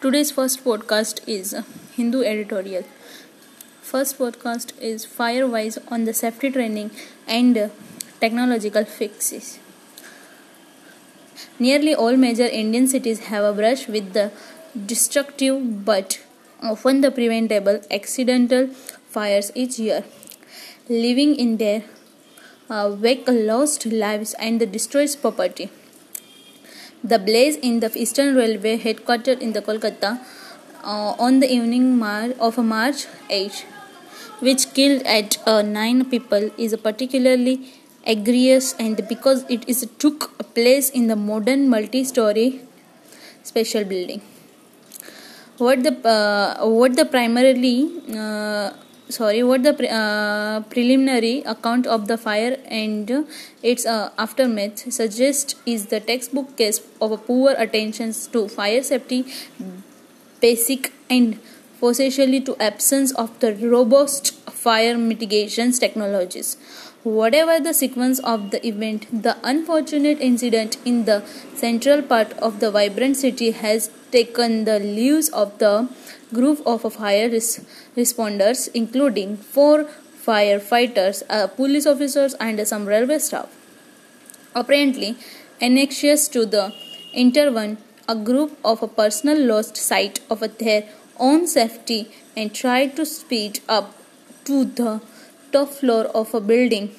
Today's 0.00 0.30
first 0.30 0.62
podcast 0.64 1.20
is 1.26 1.56
Hindu 1.96 2.22
editorial. 2.22 2.84
First 3.82 4.16
podcast 4.16 4.72
is 4.80 5.04
Firewise 5.04 5.78
on 5.90 6.04
the 6.04 6.14
safety 6.14 6.52
training 6.52 6.92
and 7.26 7.72
technological 8.20 8.84
fixes. 8.84 9.58
Nearly 11.58 11.96
all 11.96 12.16
major 12.16 12.46
Indian 12.46 12.86
cities 12.86 13.24
have 13.30 13.42
a 13.42 13.52
brush 13.52 13.88
with 13.88 14.12
the 14.12 14.30
destructive 14.86 15.84
but 15.84 16.20
often 16.62 17.00
the 17.00 17.10
preventable 17.10 17.80
accidental 17.90 18.68
fires 18.68 19.50
each 19.56 19.80
year, 19.80 20.04
leaving 20.88 21.34
in 21.34 21.56
their 21.56 21.82
uh, 22.70 22.94
wake 22.96 23.24
lost 23.26 23.84
lives 23.84 24.34
and 24.34 24.60
the 24.60 24.66
destroyed 24.66 25.16
property. 25.20 25.70
The 27.02 27.18
blaze 27.18 27.56
in 27.56 27.80
the 27.80 27.90
Eastern 27.96 28.34
Railway 28.36 28.76
headquarters 28.76 29.38
in 29.38 29.52
the 29.52 29.62
Kolkata 29.62 30.20
uh, 30.84 31.14
on 31.26 31.40
the 31.40 31.50
evening 31.52 31.98
mar- 31.98 32.34
of 32.40 32.58
March 32.58 33.06
8, 33.30 33.66
which 34.40 34.72
killed 34.74 35.02
at 35.02 35.38
uh, 35.46 35.62
nine 35.62 36.04
people, 36.04 36.50
is 36.58 36.76
particularly 36.76 37.72
egregious, 38.04 38.74
and 38.78 39.06
because 39.08 39.44
it 39.48 39.68
is 39.68 39.86
took 39.98 40.54
place 40.54 40.90
in 40.90 41.06
the 41.06 41.16
modern 41.16 41.68
multi-story 41.68 42.60
special 43.42 43.84
building. 43.84 44.20
What 45.58 45.82
the 45.82 45.92
uh, 46.08 46.66
what 46.68 46.94
the 46.96 47.04
primarily 47.04 47.90
uh, 48.16 48.70
sorry 49.08 49.42
what 49.42 49.62
the 49.62 49.72
pre- 49.72 49.88
uh, 49.88 50.60
preliminary 50.70 51.42
account 51.46 51.86
of 51.86 52.08
the 52.08 52.16
fire 52.16 52.56
and 52.66 53.10
its 53.62 53.86
uh, 53.86 54.10
aftermath 54.18 54.92
suggests 54.92 55.54
is 55.66 55.86
the 55.86 56.00
textbook 56.00 56.56
case 56.56 56.80
of 57.00 57.12
a 57.12 57.16
poor 57.16 57.54
attention 57.56 58.12
to 58.32 58.48
fire 58.48 58.82
safety 58.82 59.24
basic 60.40 60.92
and 61.08 61.38
essentially 61.82 62.40
to 62.40 62.56
absence 62.60 63.12
of 63.12 63.38
the 63.40 63.54
robust 63.54 64.34
fire 64.50 64.98
mitigation 64.98 65.72
technologies 65.72 66.56
whatever 67.04 67.60
the 67.60 67.72
sequence 67.72 68.18
of 68.20 68.50
the 68.50 68.66
event 68.66 69.06
the 69.22 69.36
unfortunate 69.44 70.20
incident 70.20 70.76
in 70.84 71.04
the 71.04 71.22
central 71.54 72.02
part 72.02 72.32
of 72.38 72.58
the 72.60 72.70
vibrant 72.70 73.16
city 73.16 73.50
has 73.52 73.90
taken 74.10 74.64
the 74.64 74.78
lives 74.78 75.28
of 75.28 75.56
the 75.58 75.88
group 76.32 76.60
of 76.66 76.92
fire 76.92 77.28
res- 77.28 77.64
responders, 77.96 78.68
including 78.74 79.36
four 79.36 79.84
firefighters, 80.26 81.22
uh, 81.30 81.46
police 81.46 81.86
officers, 81.86 82.34
and 82.34 82.66
some 82.66 82.86
railway 82.86 83.18
staff. 83.18 83.48
Apparently, 84.54 85.16
anxious 85.60 86.28
to 86.28 86.44
the 86.44 86.72
intervene, 87.12 87.78
a 88.08 88.14
group 88.14 88.58
of 88.64 88.82
a 88.82 88.88
personal 88.88 89.38
lost 89.38 89.76
sight 89.76 90.20
of 90.30 90.40
their 90.58 90.88
own 91.18 91.46
safety 91.46 92.10
and 92.36 92.54
tried 92.54 92.96
to 92.96 93.04
speed 93.04 93.60
up 93.68 93.94
to 94.44 94.64
the 94.64 95.00
top 95.52 95.68
floor 95.68 96.04
of 96.06 96.34
a 96.34 96.40
building 96.40 96.94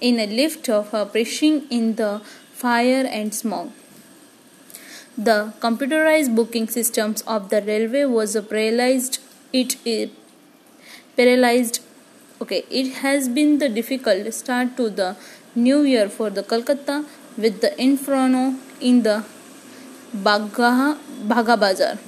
in 0.00 0.18
a 0.18 0.26
lift 0.26 0.68
of 0.68 0.92
a 0.94 1.06
pressing 1.06 1.64
in 1.70 1.94
the 1.96 2.20
fire 2.52 3.06
and 3.06 3.34
smoke. 3.34 3.70
The 5.16 5.52
computerized 5.60 6.34
booking 6.34 6.68
systems 6.68 7.22
of 7.22 7.50
the 7.50 7.62
railway 7.62 8.04
was 8.04 8.36
paralyzed. 8.50 9.20
It 9.52 9.76
is 9.84 10.10
paralyzed. 11.16 11.80
Okay, 12.42 12.64
it 12.70 12.94
has 12.94 13.28
been 13.28 13.58
the 13.58 13.68
difficult 13.68 14.32
start 14.34 14.76
to 14.76 14.90
the 14.90 15.16
new 15.54 15.82
year 15.82 16.08
for 16.08 16.30
the 16.30 16.42
Calcutta 16.42 17.04
with 17.38 17.60
the 17.60 17.80
inferno 17.80 18.56
in 18.80 19.02
the 19.02 19.24
Bagha, 20.16 20.98
Bhaga 21.28 21.58
Bazar 21.58 21.98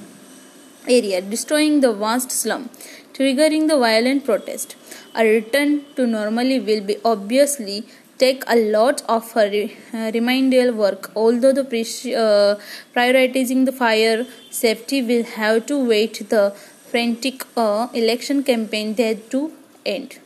area, 0.87 1.21
destroying 1.21 1.81
the 1.81 1.93
vast 1.93 2.31
slum, 2.31 2.69
triggering 3.13 3.67
the 3.67 3.77
violent 3.77 4.25
protest. 4.25 4.75
A 5.19 5.23
return 5.25 5.83
to 5.95 6.05
normality 6.05 6.59
will 6.59 6.81
be 6.81 6.97
obviously 7.03 7.83
take 8.19 8.43
a 8.45 8.55
lot 8.55 9.01
of 9.09 9.35
uh, 9.35 10.11
remedial 10.13 10.73
work. 10.73 11.09
Although 11.15 11.53
the 11.53 11.63
uh, 11.63 12.59
prioritizing 12.95 13.65
the 13.65 13.71
fire 13.71 14.27
safety 14.51 15.01
will 15.01 15.23
have 15.23 15.65
to 15.65 15.83
wait 15.83 16.29
the 16.29 16.51
frantic 16.91 17.45
uh, 17.55 17.87
election 17.95 18.43
campaign 18.43 18.93
there 18.93 19.15
to 19.31 19.51
end. 19.85 20.19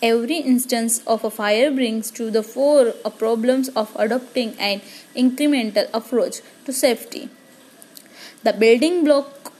Every 0.00 0.36
instance 0.36 1.02
of 1.06 1.24
a 1.24 1.30
fire 1.30 1.72
brings 1.72 2.12
to 2.12 2.30
the 2.30 2.44
fore 2.44 2.94
a 3.04 3.10
problems 3.10 3.70
of 3.70 3.90
adopting 3.96 4.54
an 4.60 4.82
incremental 5.16 5.88
approach 5.92 6.42
to 6.64 6.72
safety. 6.72 7.28
The 8.44 8.52
building 8.52 9.04
block 9.04 9.52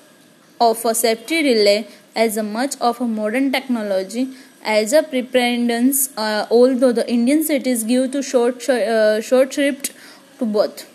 of 0.60 0.84
a 0.84 0.94
safety 0.94 1.42
relay 1.42 1.88
as 2.14 2.36
much 2.38 2.76
of 2.80 3.00
a 3.00 3.06
modern 3.06 3.50
technology 3.52 4.28
as 4.62 4.92
a 4.92 5.02
preponderance, 5.02 6.10
uh, 6.16 6.46
although 6.50 6.92
the 6.92 7.08
Indian 7.10 7.42
cities 7.44 7.84
give 7.84 8.12
to 8.12 8.22
short 8.22 8.68
uh, 8.68 9.20
short 9.20 9.52
shrift 9.52 9.92
to 10.38 10.46
both. 10.46 10.86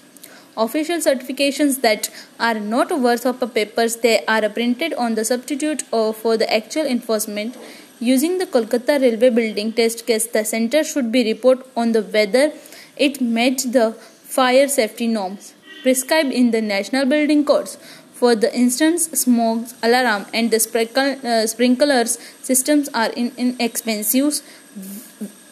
Official 0.58 0.98
certifications 0.98 1.82
that 1.82 2.10
are 2.40 2.60
not 2.60 2.92
worth 3.00 3.26
of 3.26 3.54
papers 3.54 3.98
they 3.98 4.26
are 4.26 4.50
printed 4.50 4.94
on 4.94 5.16
the 5.16 5.24
substitute 5.24 5.84
or 5.92 6.14
for 6.14 6.38
the 6.38 6.52
actual 6.54 6.86
enforcement. 6.86 7.56
Using 8.00 8.38
the 8.38 8.46
Kolkata 8.46 9.00
railway 9.02 9.30
building 9.30 9.74
test 9.74 10.06
case, 10.08 10.28
the 10.28 10.44
center 10.46 10.84
should 10.84 11.12
be 11.12 11.24
report 11.24 11.66
on 11.76 11.92
the 11.92 12.02
whether 12.02 12.52
it 12.96 13.22
met 13.22 13.64
the 13.74 13.92
fire 14.38 14.68
safety 14.68 15.08
norms 15.08 15.54
prescribed 15.84 16.32
in 16.32 16.52
the 16.52 16.62
national 16.62 17.06
building 17.06 17.44
codes 17.46 17.78
for 18.20 18.36
the 18.36 18.54
instance, 18.54 19.04
smoke 19.20 19.68
alarm 19.82 20.26
and 20.34 20.52
the 20.52 20.58
uh, 20.58 21.48
sprinklers 21.48 22.18
systems 22.42 22.90
are 22.94 23.12
in, 23.12 23.32
inexpensive 23.38 24.42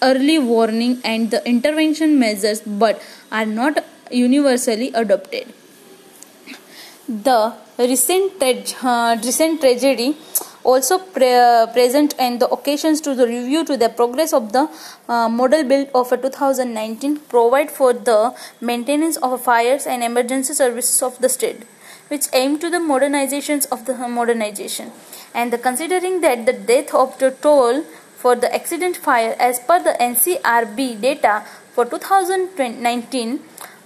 early 0.02 0.38
warning 0.38 1.00
and 1.04 1.32
the 1.32 1.42
intervention 1.48 2.20
measures 2.20 2.62
but 2.62 3.02
are 3.32 3.46
not 3.46 3.86
universally 4.12 4.92
adopted. 4.94 5.48
The 7.08 7.54
recent, 7.80 8.44
uh, 8.44 9.18
recent 9.24 9.62
tragedy 9.62 10.18
also 10.66 10.98
pre- 11.00 11.68
present 11.72 12.16
and 12.20 12.42
the 12.42 12.50
occasions 12.50 13.00
to 13.02 13.16
the 13.16 13.26
review 13.26 13.64
to 13.64 13.78
the 13.78 13.88
progress 13.88 14.34
of 14.34 14.52
the 14.52 14.68
uh, 15.08 15.30
model 15.30 15.64
build 15.64 15.88
of 15.96 16.10
2019 16.10 17.18
provide 17.30 17.72
for 17.72 17.94
the 17.94 18.36
maintenance 18.60 19.16
of 19.18 19.42
fires 19.42 19.88
and 19.88 20.04
emergency 20.04 20.54
services 20.54 21.02
of 21.02 21.18
the 21.20 21.30
state 21.30 21.64
which 22.10 22.28
aim 22.34 22.60
to 22.60 22.70
the 22.70 22.78
modernizations 22.78 23.66
of 23.72 23.86
the 23.86 23.96
modernization 24.08 24.92
and 25.34 25.54
the 25.54 25.58
considering 25.58 26.22
that 26.22 26.46
the 26.46 26.54
death 26.54 26.94
of 26.94 27.18
the 27.20 27.32
toll 27.32 27.84
for 28.22 28.36
the 28.36 28.54
accident 28.54 28.98
fire 28.98 29.36
as 29.40 29.60
per 29.60 29.82
the 29.84 29.96
NCRB 30.00 31.02
data 31.02 31.44
for 31.74 31.86
2019 31.86 33.40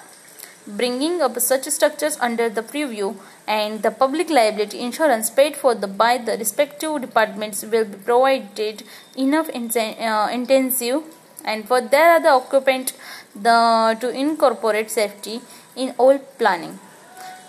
bringing 0.68 1.22
up 1.22 1.40
such 1.40 1.64
structures 1.66 2.18
under 2.20 2.50
the 2.50 2.62
preview 2.62 3.16
and 3.48 3.82
the 3.84 3.92
public 3.92 4.30
liability 4.30 4.80
insurance 4.80 5.30
paid 5.30 5.56
for 5.56 5.74
the, 5.74 5.88
by 5.88 6.18
the 6.18 6.38
respective 6.38 7.02
departments 7.02 7.64
will 7.64 7.86
be 7.86 7.98
provided 7.98 8.84
enough 9.18 9.50
uh, 9.50 10.30
intensive 10.32 11.04
and 11.44 11.68
for 11.68 11.82
their 11.82 12.16
other 12.16 12.30
occupant 12.30 12.94
the 13.36 13.98
to 14.00 14.10
incorporate 14.10 14.92
safety 14.92 15.42
in 15.76 15.94
all 15.98 16.18
planning 16.38 16.80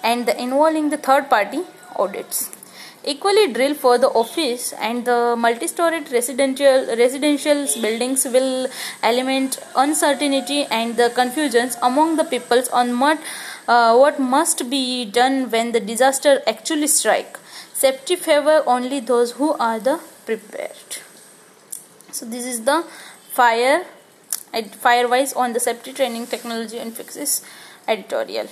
and 0.03 0.27
the 0.27 0.41
involving 0.41 0.91
the 0.91 0.97
third 0.97 1.29
party 1.29 1.63
audits 1.97 2.62
equally 3.05 3.53
drill 3.53 3.75
for 3.75 3.99
the 3.99 4.09
office 4.09 4.73
and 4.75 5.05
the 5.05 5.35
multi-storied 5.37 6.11
residential 6.13 6.87
residential 6.97 7.67
buildings 7.81 8.25
will 8.25 8.69
element 9.03 9.59
uncertainty 9.77 10.65
and 10.65 10.97
the 10.97 11.11
confusions 11.11 11.77
among 11.83 12.17
the 12.17 12.25
peoples 12.25 12.69
on 12.69 12.99
what 12.99 13.19
uh, 13.69 13.97
what 13.97 14.19
must 14.19 14.69
be 14.71 15.05
done 15.05 15.51
when 15.51 15.73
the 15.73 15.81
disaster 15.81 16.43
actually 16.47 16.87
strike. 16.87 17.39
Safety 17.73 18.17
favor 18.17 18.63
only 18.67 19.01
those 19.01 19.33
who 19.33 19.53
are 19.55 19.81
the 19.81 20.01
prepared. 20.27 20.99
So 22.13 22.27
this 22.27 22.47
is 22.47 22.65
the 22.65 22.85
fire 23.31 23.85
firewise 24.53 25.35
on 25.37 25.55
the 25.55 25.61
safety 25.61 25.93
training 25.93 26.27
technology 26.27 26.79
and 26.79 26.95
fixes 26.95 27.45
editorial 27.89 28.49